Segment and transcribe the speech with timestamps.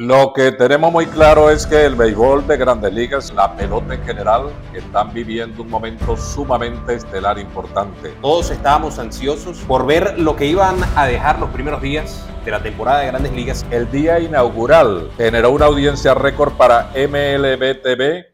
[0.00, 4.02] Lo que tenemos muy claro es que el béisbol de grandes ligas, la pelota en
[4.02, 8.14] general, están viviendo un momento sumamente estelar importante.
[8.22, 12.62] Todos estábamos ansiosos por ver lo que iban a dejar los primeros días de la
[12.62, 13.66] temporada de grandes ligas.
[13.70, 18.24] El día inaugural generó una audiencia récord para MLB TV.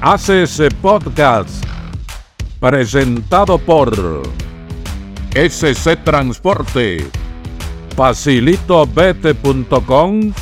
[0.00, 1.64] Hace podcast
[2.60, 4.22] presentado por
[5.32, 7.08] SC Transporte,
[7.94, 10.34] facilitobete.com,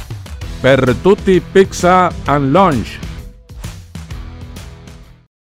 [0.63, 2.99] Pertuti Pizza and Lunch.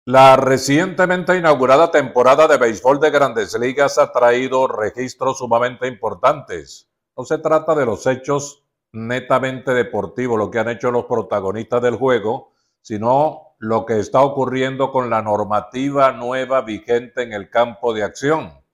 [0.05, 6.89] La recientemente inaugurada temporada de béisbol de grandes ligas ha traído registros sumamente importantes.
[7.15, 11.97] No se trata de los hechos netamente deportivos, lo que han hecho los protagonistas del
[11.97, 18.01] juego, sino lo que está ocurriendo con la normativa nueva vigente en el campo de
[18.01, 18.65] acción.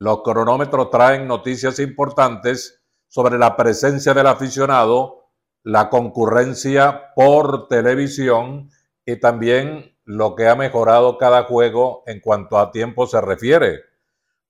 [0.00, 5.30] Los cronómetros traen noticias importantes sobre la presencia del aficionado,
[5.64, 8.70] la concurrencia por televisión
[9.04, 13.80] y también lo que ha mejorado cada juego en cuanto a tiempo se refiere.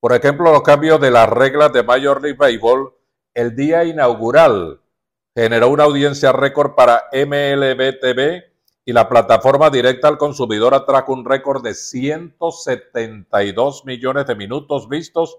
[0.00, 2.92] Por ejemplo, los cambios de las reglas de Major League Baseball
[3.34, 4.80] el día inaugural
[5.34, 8.52] generó una audiencia récord para MLB TV
[8.88, 15.36] y la plataforma directa al consumidor atrajo un récord de 172 millones de minutos vistos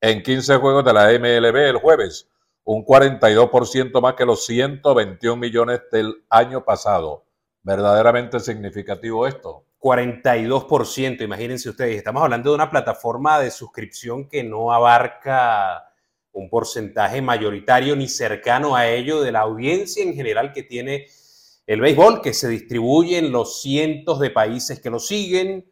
[0.00, 2.28] en 15 juegos de la MLB el jueves,
[2.64, 7.24] un 42% más que los 121 millones del año pasado.
[7.62, 9.64] Verdaderamente significativo esto.
[9.78, 15.84] 42%, imagínense ustedes, estamos hablando de una plataforma de suscripción que no abarca
[16.32, 21.06] un porcentaje mayoritario ni cercano a ello de la audiencia en general que tiene
[21.68, 25.70] el béisbol que se distribuye en los cientos de países que lo siguen,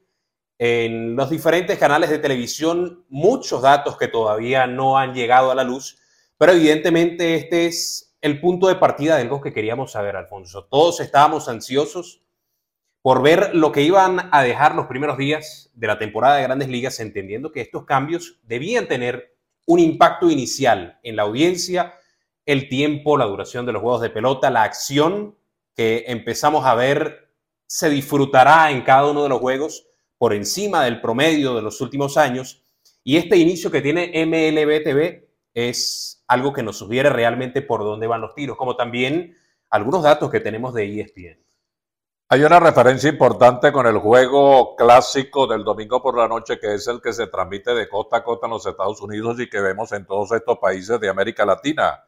[0.59, 5.65] en los diferentes canales de televisión, muchos datos que todavía no han llegado a la
[5.65, 5.99] luz,
[6.37, 10.67] pero evidentemente este es el punto de partida de algo que queríamos saber, Alfonso.
[10.67, 12.21] Todos estábamos ansiosos
[13.01, 16.69] por ver lo que iban a dejar los primeros días de la temporada de grandes
[16.69, 21.95] ligas, entendiendo que estos cambios debían tener un impacto inicial en la audiencia,
[22.45, 25.37] el tiempo, la duración de los juegos de pelota, la acción
[25.77, 27.31] que empezamos a ver
[27.67, 29.87] se disfrutará en cada uno de los juegos
[30.19, 32.63] por encima del promedio de los últimos años.
[33.05, 38.07] Y este inicio que tiene MLB TV es algo que nos sugiere realmente por dónde
[38.07, 39.37] van los tiros, como también
[39.71, 41.47] algunos datos que tenemos de ESPN.
[42.29, 46.89] Hay una referencia importante con el juego clásico del domingo por la noche, que es
[46.89, 49.93] el que se transmite de costa a costa en los Estados Unidos y que vemos
[49.93, 52.03] en todos estos países de América Latina.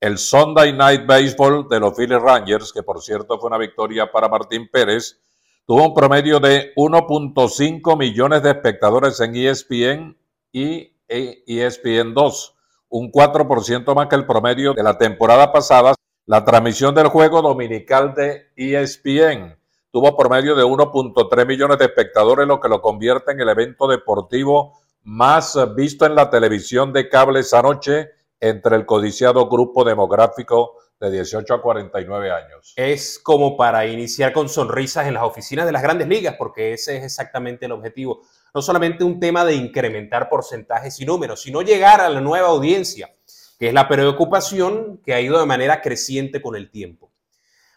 [0.00, 4.30] El Sunday Night Baseball de los Philly Rangers, que por cierto fue una victoria para
[4.30, 5.20] Martín Pérez,
[5.66, 10.16] tuvo un promedio de 1.5 millones de espectadores en ESPN
[10.52, 12.54] y ESPN 2,
[12.88, 15.94] un 4% más que el promedio de la temporada pasada.
[16.24, 19.58] La transmisión del juego dominical de ESPN
[19.90, 24.80] tuvo promedio de 1.3 millones de espectadores, lo que lo convierte en el evento deportivo
[25.02, 31.10] más visto en la televisión de cable esa noche entre el codiciado grupo demográfico de
[31.10, 32.74] 18 a 49 años.
[32.76, 36.98] Es como para iniciar con sonrisas en las oficinas de las grandes ligas, porque ese
[36.98, 38.22] es exactamente el objetivo.
[38.54, 43.14] No solamente un tema de incrementar porcentajes y números, sino llegar a la nueva audiencia,
[43.58, 47.10] que es la preocupación que ha ido de manera creciente con el tiempo.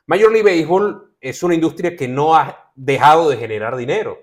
[0.05, 4.17] Major League Baseball es una industria que no ha dejado de generar dinero.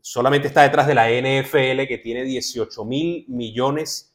[0.00, 4.11] Solamente está detrás de la NFL, que tiene 18 mil millones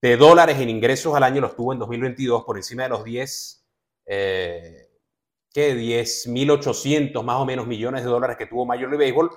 [0.00, 3.66] de dólares en ingresos al año los tuvo en 2022 por encima de los 10,
[4.06, 4.90] eh,
[5.52, 5.74] ¿qué?
[5.74, 9.30] 10.800 más o menos millones de dólares que tuvo Major League Baseball.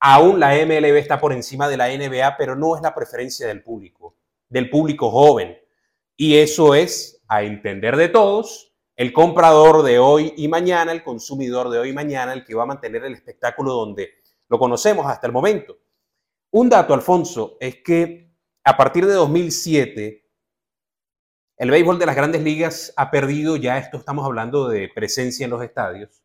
[0.00, 3.62] Aún la MLB está por encima de la NBA, pero no es la preferencia del
[3.62, 4.16] público,
[4.48, 5.56] del público joven.
[6.16, 11.70] Y eso es, a entender de todos, el comprador de hoy y mañana, el consumidor
[11.70, 14.10] de hoy y mañana, el que va a mantener el espectáculo donde
[14.48, 15.78] lo conocemos hasta el momento.
[16.50, 18.31] Un dato, Alfonso, es que
[18.64, 20.22] a partir de 2007,
[21.58, 25.50] el béisbol de las grandes ligas ha perdido, ya esto estamos hablando de presencia en
[25.50, 26.22] los estadios,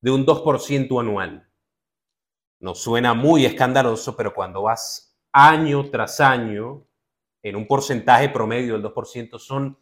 [0.00, 1.48] de un 2% anual.
[2.60, 6.86] Nos suena muy escandaloso, pero cuando vas año tras año
[7.42, 9.78] en un porcentaje promedio del 2%, son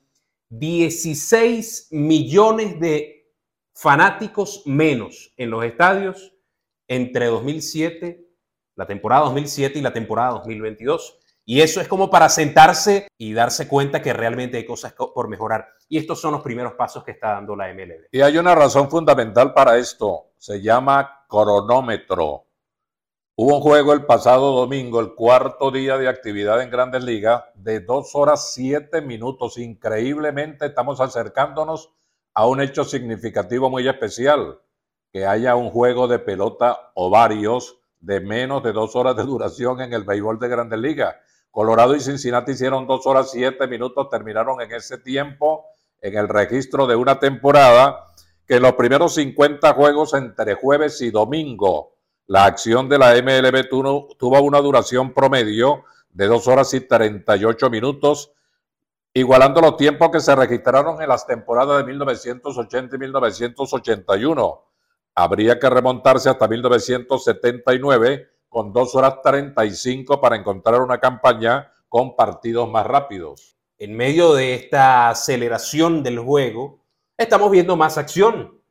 [0.50, 3.33] 16 millones de
[3.75, 6.33] fanáticos menos en los estadios
[6.88, 8.29] entre 2007,
[8.75, 11.19] la temporada 2007 y la temporada 2022.
[11.49, 15.69] Y eso es como para sentarse y darse cuenta que realmente hay cosas por mejorar.
[15.89, 18.09] Y estos son los primeros pasos que está dando la MLB.
[18.11, 20.33] Y hay una razón fundamental para esto.
[20.39, 22.47] Se llama cronómetro.
[23.37, 27.79] Hubo un juego el pasado domingo, el cuarto día de actividad en Grandes Ligas, de
[27.79, 29.57] dos horas siete minutos.
[29.57, 31.93] Increíblemente estamos acercándonos
[32.35, 34.59] a un hecho significativo muy especial,
[35.13, 39.81] que haya un juego de pelota o varios de menos de dos horas de duración
[39.81, 41.15] en el béisbol de Grandes Ligas.
[41.56, 45.64] Colorado y Cincinnati hicieron dos horas siete minutos, terminaron en ese tiempo
[46.03, 48.12] en el registro de una temporada
[48.47, 51.94] que los primeros 50 juegos entre jueves y domingo
[52.26, 58.32] la acción de la MLB tuvo, una duración promedio de 2 horas y 38 minutos,
[59.14, 64.62] igualando los tiempos que se registraron en las temporadas de 1980 y 1981.
[65.14, 72.67] Habría que remontarse hasta 1979 con 2 horas 35 para encontrar una campaña con partidos
[72.70, 73.58] más rápidos.
[73.76, 76.82] En medio de esta aceleración del juego,
[77.19, 78.62] estamos viendo más acción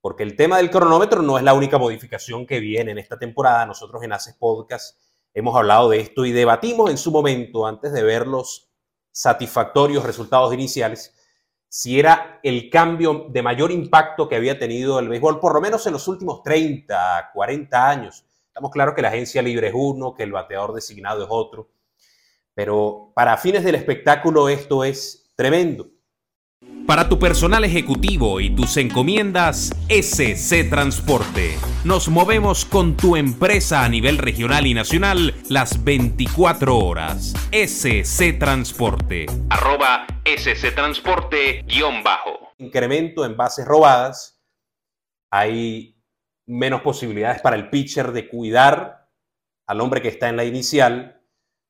[0.00, 3.66] porque el tema del cronómetro no es la única modificación que viene en esta temporada.
[3.66, 4.98] Nosotros en Haces Podcast
[5.34, 8.70] hemos hablado de esto y debatimos en su momento, antes de ver los
[9.12, 11.14] satisfactorios resultados iniciales,
[11.68, 15.86] si era el cambio de mayor impacto que había tenido el béisbol, por lo menos
[15.86, 18.24] en los últimos 30, 40 años.
[18.54, 21.72] Estamos claros que la agencia libre es uno, que el bateador designado es otro,
[22.54, 25.88] pero para fines del espectáculo esto es tremendo.
[26.86, 31.56] Para tu personal ejecutivo y tus encomiendas, SC Transporte.
[31.82, 37.34] Nos movemos con tu empresa a nivel regional y nacional las 24 horas.
[37.50, 39.26] SC Transporte.
[39.50, 42.52] Arroba SC Transporte guion bajo.
[42.58, 44.40] Incremento en bases robadas.
[45.32, 45.93] Hay
[46.46, 49.08] menos posibilidades para el pitcher de cuidar
[49.66, 51.22] al hombre que está en la inicial.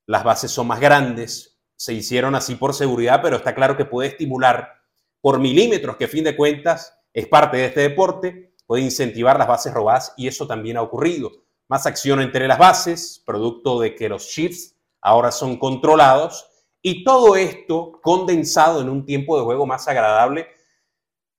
[0.07, 1.61] Las bases son más grandes.
[1.77, 4.73] Se hicieron así por seguridad, pero está claro que puede estimular
[5.21, 9.49] por milímetros, que a fin de cuentas es parte de este deporte, puede incentivar las
[9.49, 11.31] bases robadas y eso también ha ocurrido.
[11.69, 16.47] Más acción entre las bases, producto de que los chips ahora son controlados
[16.83, 20.49] y todo esto condensado en un tiempo de juego más agradable,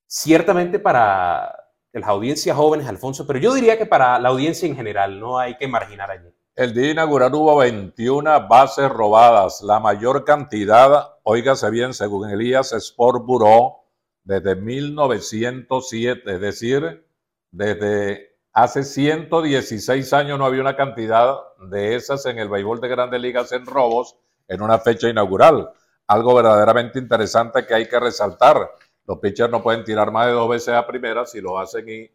[0.07, 1.64] ciertamente para
[2.00, 5.56] las audiencias jóvenes, Alfonso, pero yo diría que para la audiencia en general, no hay
[5.57, 6.30] que marginar allí.
[6.56, 13.25] El día inaugural hubo 21 bases robadas, la mayor cantidad, oígase bien, según Elías Sport
[13.25, 13.77] Bureau,
[14.24, 17.06] desde 1907, es decir,
[17.51, 21.36] desde hace 116 años no había una cantidad
[21.69, 24.18] de esas en el béisbol de grandes ligas en robos
[24.48, 25.69] en una fecha inaugural.
[26.07, 28.71] Algo verdaderamente interesante que hay que resaltar.
[29.05, 32.09] Los pitchers no pueden tirar más de dos veces a primera si lo hacen y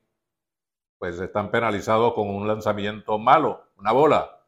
[0.98, 4.44] pues están penalizados con un lanzamiento malo, una bola.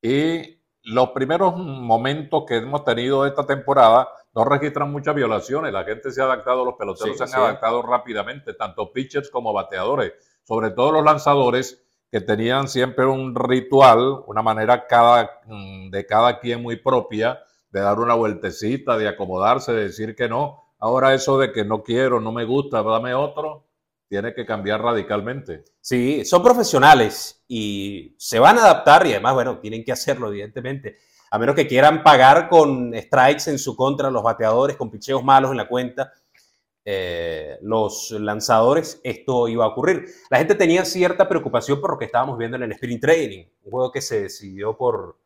[0.00, 5.72] Y los primeros momentos que hemos tenido esta temporada no registran muchas violaciones.
[5.72, 10.12] La gente se ha adaptado, los peloteros se han adaptado rápidamente, tanto pitchers como bateadores.
[10.44, 16.40] Sobre todo los lanzadores que tenían siempre un ritual, una manera cada, mm, de cada
[16.40, 20.71] quien muy propia, de dar una vueltecita, de acomodarse, de decir que no.
[20.82, 23.68] Ahora eso de que no quiero, no me gusta, dame otro,
[24.08, 25.64] tiene que cambiar radicalmente.
[25.80, 30.96] Sí, son profesionales y se van a adaptar y además, bueno, tienen que hacerlo, evidentemente.
[31.30, 35.52] A menos que quieran pagar con strikes en su contra los bateadores, con picheos malos
[35.52, 36.12] en la cuenta,
[36.84, 40.06] eh, los lanzadores, esto iba a ocurrir.
[40.30, 43.70] La gente tenía cierta preocupación por lo que estábamos viendo en el sprint training, un
[43.70, 45.16] juego que se decidió por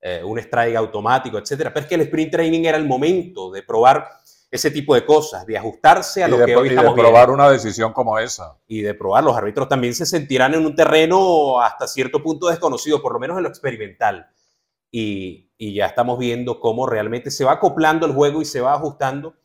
[0.00, 1.70] eh, un strike automático, etcétera.
[1.74, 4.08] Pero es que el sprint training era el momento de probar
[4.52, 7.94] ese tipo de cosas, de ajustarse a lo que hoy y de probar una decisión
[7.94, 8.58] como esa.
[8.66, 13.00] Y de probar, los árbitros también se sentirán en un terreno hasta cierto punto desconocido,
[13.00, 14.28] por lo menos en lo experimental.
[14.90, 19.36] Y, ya estamos viendo cómo realmente se va acoplando el juego y se va ajustando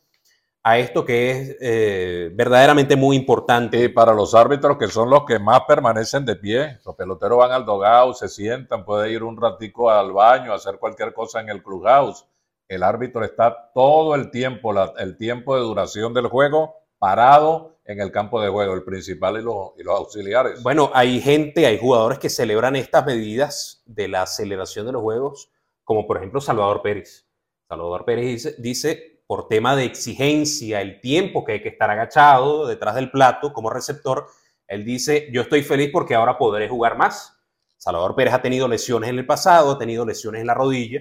[0.64, 3.84] a esto que es eh, verdaderamente muy importante.
[3.84, 7.52] Y para los árbitros que son los que más permanecen de pie, los peloteros van
[7.52, 11.62] al doghouse, se sientan, puede ir un ratico al baño, hacer cualquier cosa en el
[11.62, 12.26] clubhouse
[12.68, 18.12] el árbitro está todo el tiempo, el tiempo de duración del juego, parado en el
[18.12, 20.62] campo de juego, el principal y los, auxiliares.
[20.62, 25.50] Bueno, hay gente, hay jugadores que celebran estas medidas de la aceleración de los juegos,
[25.84, 27.26] como por ejemplo Salvador Pérez.
[27.66, 32.66] Salvador Pérez dice, dice, por tema de exigencia, el tiempo que hay que estar agachado
[32.66, 34.26] detrás del plato como receptor,
[34.66, 37.34] él dice, yo estoy feliz porque ahora podré jugar más.
[37.78, 41.00] Salvador Pérez ha tenido lesiones en el pasado, ha tenido lesiones en la rodilla,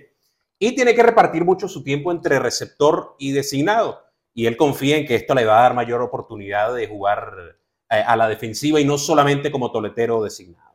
[0.60, 4.02] y tiene que repartir mucho su tiempo entre receptor y designado.
[4.34, 7.58] Y él confía en que esto le va a dar mayor oportunidad de jugar
[7.90, 10.68] eh, a la defensiva y no solamente como toletero designado.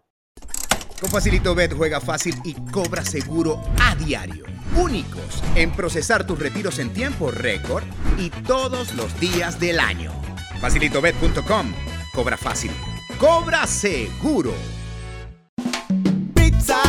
[1.01, 4.45] Con Facilito Bet juega fácil y cobra seguro a diario.
[4.77, 7.83] Únicos en procesar tus retiros en tiempo récord
[8.19, 10.13] y todos los días del año.
[10.61, 11.73] Facilitobet.com.
[12.15, 12.71] Cobra fácil.
[13.19, 14.53] Cobra seguro.
[16.35, 16.81] Pizza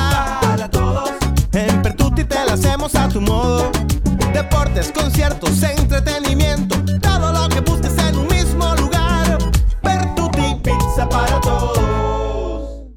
[1.54, 2.03] En Pertuti te
[2.54, 3.72] hacemos a tu modo.
[4.32, 6.76] Deportes, conciertos, entretenimiento.
[7.02, 9.40] Todo lo que busques en un mismo lugar.
[9.82, 12.92] Pertuti Pizza para todos.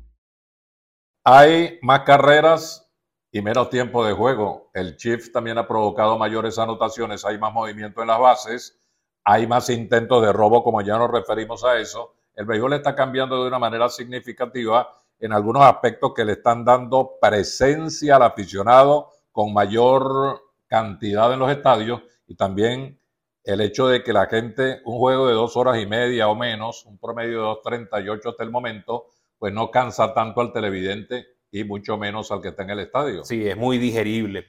[1.25, 2.86] Hay más carreras
[3.32, 4.70] y menos tiempo de juego.
[4.75, 8.78] El Chiefs también ha provocado mayores anotaciones, hay más movimiento en las bases,
[9.25, 12.14] hay más intentos de robo, como ya nos referimos a eso.
[12.34, 17.16] El béisbol está cambiando de una manera significativa en algunos aspectos que le están dando
[17.18, 22.99] presencia al aficionado con mayor cantidad en los estadios y también
[23.45, 26.87] el hecho de que la gente, un juego de dos horas y media o menos,
[26.87, 31.99] un promedio de 2.38 hasta el momento, pues no cansa tanto al televidente y mucho
[31.99, 33.25] menos al que está en el estadio.
[33.25, 34.47] Sí, es muy digerible.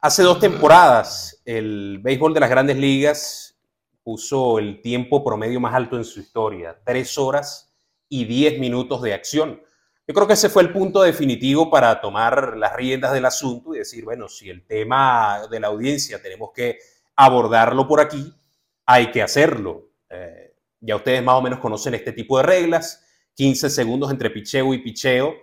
[0.00, 3.56] Hace dos temporadas el béisbol de las grandes ligas
[4.02, 7.72] puso el tiempo promedio más alto en su historia, tres horas
[8.08, 9.62] y diez minutos de acción.
[10.06, 13.78] Yo creo que ese fue el punto definitivo para tomar las riendas del asunto y
[13.78, 16.78] decir, bueno, si el tema de la audiencia tenemos que
[17.16, 18.34] abordarlo por aquí,
[18.84, 19.88] hay que hacerlo.
[20.10, 23.02] Eh, ya ustedes más o menos conocen este tipo de reglas,
[23.34, 25.34] 15 segundos entre picheo y picheo,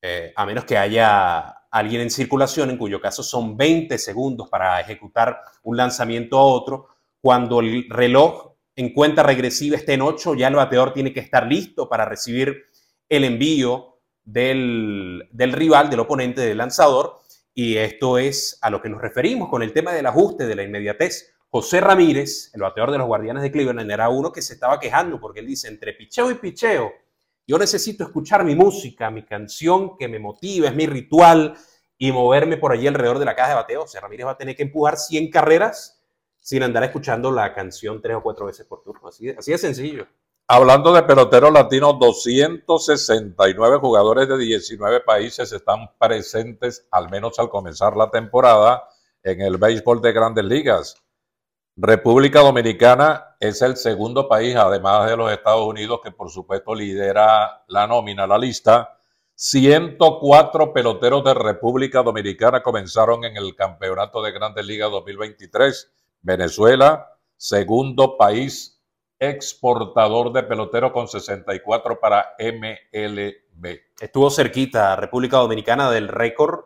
[0.00, 1.40] eh, a menos que haya
[1.72, 6.86] alguien en circulación, en cuyo caso son 20 segundos para ejecutar un lanzamiento a otro.
[7.20, 11.44] Cuando el reloj en cuenta regresiva esté en 8, ya el bateador tiene que estar
[11.44, 12.66] listo para recibir
[13.10, 17.18] el envío del, rival, del oponente, del lanzador.
[17.52, 20.62] Y esto es a lo que nos referimos con el tema del ajuste, de la
[20.62, 21.34] inmediatez.
[21.50, 25.20] José Ramírez, el bateador de los Guardianes de Cleveland, era uno que se estaba quejando
[25.20, 26.92] porque él dice, entre picheo y picheo,
[27.46, 31.56] yo necesito escuchar mi música, mi canción que me motiva, es mi ritual
[31.98, 33.82] y moverme por allí alrededor de la caja de bateo.
[33.82, 36.00] José Ramírez va a tener que empujar 100 carreras
[36.38, 39.08] sin andar escuchando la canción tres o cuatro veces por turno.
[39.08, 40.06] Así, así de sencillo.
[40.52, 47.96] Hablando de peloteros latinos, 269 jugadores de 19 países están presentes, al menos al comenzar
[47.96, 48.82] la temporada,
[49.22, 50.96] en el béisbol de grandes ligas.
[51.76, 57.62] República Dominicana es el segundo país, además de los Estados Unidos, que por supuesto lidera
[57.68, 58.98] la nómina, la lista.
[59.36, 65.92] 104 peloteros de República Dominicana comenzaron en el Campeonato de Grandes Ligas 2023.
[66.22, 68.79] Venezuela, segundo país
[69.20, 73.78] exportador de pelotero con 64 para MLB.
[74.00, 76.64] Estuvo cerquita República Dominicana del récord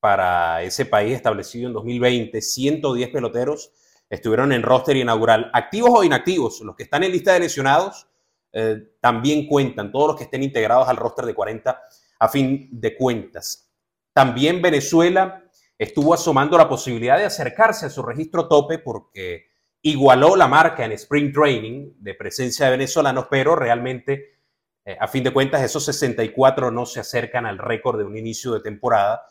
[0.00, 2.40] para ese país establecido en 2020.
[2.40, 3.70] 110 peloteros
[4.08, 6.60] estuvieron en roster inaugural, activos o inactivos.
[6.62, 8.08] Los que están en lista de lesionados
[8.52, 11.82] eh, también cuentan, todos los que estén integrados al roster de 40
[12.18, 13.70] a fin de cuentas.
[14.14, 15.44] También Venezuela
[15.76, 19.51] estuvo asomando la posibilidad de acercarse a su registro tope porque
[19.82, 24.38] igualó la marca en Spring Training de presencia de venezolanos, pero realmente,
[24.84, 28.52] eh, a fin de cuentas, esos 64 no se acercan al récord de un inicio
[28.52, 29.26] de temporada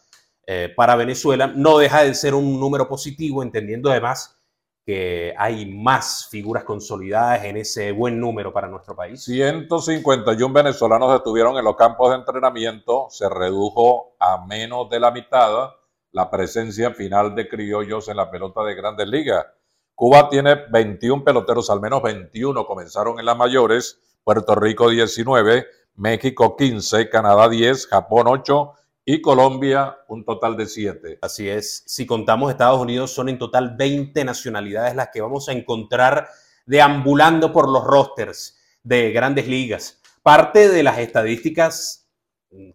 [0.45, 1.47] eh, para Venezuela.
[1.47, 4.37] No deja de ser un número positivo, entendiendo además
[4.85, 9.23] que hay más figuras consolidadas en ese buen número para nuestro país.
[9.23, 15.69] 151 venezolanos estuvieron en los campos de entrenamiento, se redujo a menos de la mitad
[16.11, 19.45] la presencia final de criollos en la pelota de grandes ligas.
[20.01, 26.55] Cuba tiene 21 peloteros, al menos 21 comenzaron en las mayores, Puerto Rico 19, México
[26.57, 28.71] 15, Canadá 10, Japón 8
[29.05, 31.19] y Colombia un total de 7.
[31.21, 35.51] Así es, si contamos Estados Unidos son en total 20 nacionalidades las que vamos a
[35.51, 36.29] encontrar
[36.65, 40.01] deambulando por los rosters de grandes ligas.
[40.23, 42.09] Parte de las estadísticas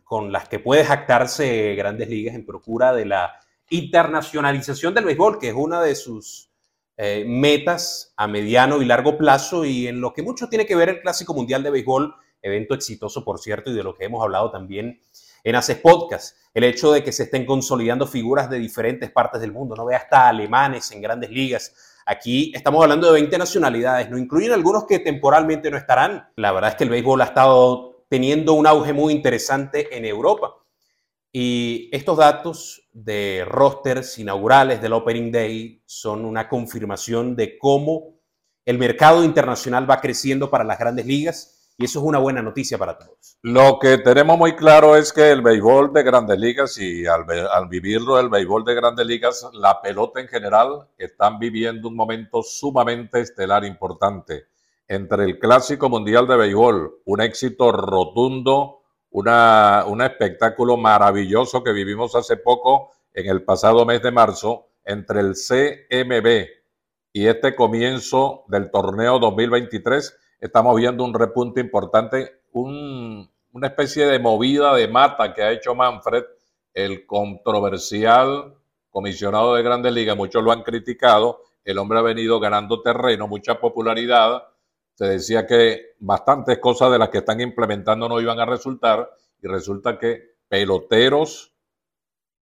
[0.04, 3.32] con las que puede jactarse grandes ligas en procura de la
[3.68, 6.52] internacionalización del béisbol, que es una de sus
[6.96, 10.88] eh, metas a mediano y largo plazo y en lo que mucho tiene que ver
[10.88, 14.50] el Clásico Mundial de Béisbol, evento exitoso por cierto y de lo que hemos hablado
[14.50, 15.00] también
[15.44, 19.52] en Haces Podcast, el hecho de que se estén consolidando figuras de diferentes partes del
[19.52, 21.74] mundo, no ve hasta alemanes en grandes ligas.
[22.04, 26.30] Aquí estamos hablando de 20 nacionalidades, no incluyen algunos que temporalmente no estarán.
[26.36, 30.54] La verdad es que el béisbol ha estado teniendo un auge muy interesante en Europa.
[31.38, 38.14] Y estos datos de rosters inaugurales del Opening Day son una confirmación de cómo
[38.64, 42.78] el mercado internacional va creciendo para las grandes ligas y eso es una buena noticia
[42.78, 43.36] para todos.
[43.42, 47.68] Lo que tenemos muy claro es que el béisbol de grandes ligas y al, al
[47.68, 53.20] vivirlo el béisbol de grandes ligas, la pelota en general están viviendo un momento sumamente
[53.20, 54.46] estelar importante.
[54.88, 58.75] Entre el Clásico Mundial de Béisbol, un éxito rotundo
[59.10, 65.20] una, un espectáculo maravilloso que vivimos hace poco en el pasado mes de marzo entre
[65.20, 66.46] el CMB
[67.12, 70.18] y este comienzo del torneo 2023.
[70.40, 76.24] Estamos viendo un repunte importante, una especie de movida de mata que ha hecho Manfred
[76.76, 78.54] el controversial
[78.90, 83.58] comisionado de Grandes Ligas, muchos lo han criticado, el hombre ha venido ganando terreno, mucha
[83.58, 84.42] popularidad,
[84.96, 89.10] se decía que bastantes cosas de las que están implementando no iban a resultar
[89.42, 91.52] y resulta que peloteros,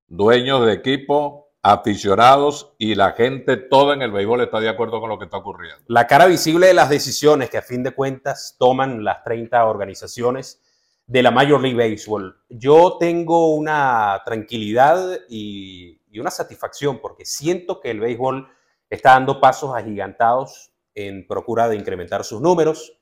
[0.07, 5.09] dueños de equipo, aficionados y la gente toda en el béisbol está de acuerdo con
[5.09, 5.83] lo que está ocurriendo.
[5.87, 10.61] La cara visible de las decisiones que a fin de cuentas toman las 30 organizaciones
[11.07, 12.37] de la Major League Baseball.
[12.51, 18.47] Yo tengo una tranquilidad y, y una satisfacción porque siento que el béisbol
[18.91, 22.99] está dando pasos agigantados en procura de incrementar sus números,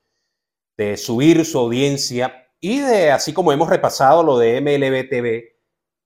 [0.77, 5.59] de subir su audiencia y de, así como hemos repasado lo de MLB TV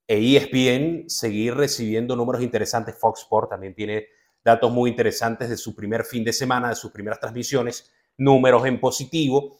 [0.07, 2.95] e ESPN, seguir recibiendo números interesantes.
[2.97, 4.07] Fox Sports también tiene
[4.43, 8.79] datos muy interesantes de su primer fin de semana, de sus primeras transmisiones, números en
[8.79, 9.57] positivo.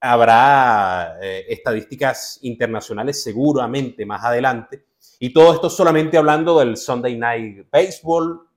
[0.00, 4.86] Habrá eh, estadísticas internacionales seguramente más adelante.
[5.20, 8.48] Y todo esto solamente hablando del Sunday Night Baseball,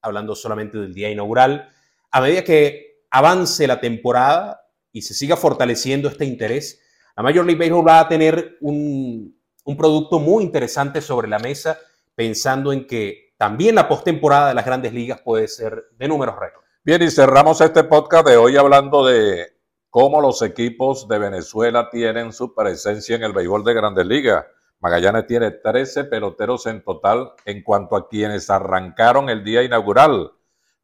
[0.00, 1.68] hablando solamente del día inaugural.
[2.14, 6.80] A medida que avance la temporada y se siga fortaleciendo este interés,
[7.16, 11.76] la Major League Baseball va a tener un, un producto muy interesante sobre la mesa,
[12.14, 16.62] pensando en que también la postemporada de las grandes ligas puede ser de números récord.
[16.84, 19.48] Bien, y cerramos este podcast de hoy hablando de
[19.90, 24.44] cómo los equipos de Venezuela tienen su presencia en el béisbol de Grandes Ligas.
[24.78, 30.30] Magallanes tiene 13 peloteros en total en cuanto a quienes arrancaron el día inaugural.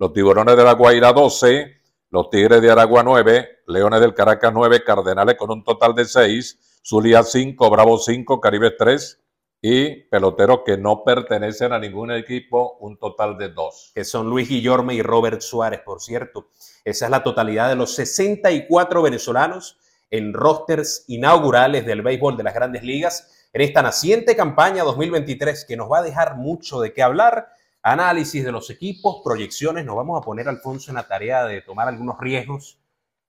[0.00, 1.76] Los Tiburones de la Guaira 12,
[2.08, 6.80] los Tigres de Aragua 9, Leones del Caracas 9, Cardenales con un total de 6,
[6.82, 9.20] Zulia 5, Bravo 5, Caribe 3
[9.60, 13.92] y peloteros que no pertenecen a ningún equipo, un total de 2.
[13.94, 16.48] Que son Luis Guillorme y Robert Suárez, por cierto.
[16.82, 19.76] Esa es la totalidad de los 64 venezolanos
[20.08, 25.76] en rosters inaugurales del béisbol de las grandes ligas en esta naciente campaña 2023 que
[25.76, 27.48] nos va a dejar mucho de qué hablar.
[27.82, 29.84] Análisis de los equipos, proyecciones.
[29.84, 32.78] Nos vamos a poner, Alfonso, en la tarea de tomar algunos riesgos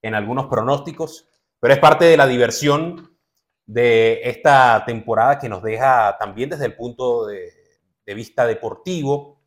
[0.01, 1.27] en algunos pronósticos,
[1.59, 3.17] pero es parte de la diversión
[3.65, 7.53] de esta temporada que nos deja también desde el punto de,
[8.05, 9.41] de vista deportivo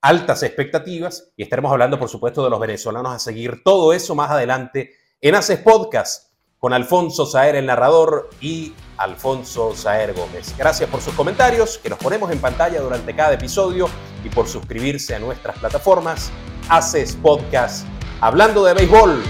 [0.00, 4.30] altas expectativas y estaremos hablando, por supuesto, de los venezolanos a seguir todo eso más
[4.30, 10.54] adelante en Haces Podcast con Alfonso Saer, el narrador, y Alfonso Saer Gómez.
[10.58, 13.88] Gracias por sus comentarios, que nos ponemos en pantalla durante cada episodio
[14.24, 16.30] y por suscribirse a nuestras plataformas.
[16.68, 17.86] Haces Podcast,
[18.20, 19.22] hablando de béisbol